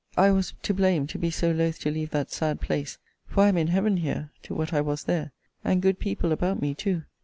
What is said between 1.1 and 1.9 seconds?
be so loth